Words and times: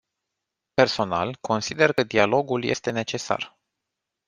Personal, 0.73 1.37
consider 1.41 1.91
că 1.93 2.03
dialogul 2.03 2.63
este 2.63 2.91
necesar. 2.91 3.57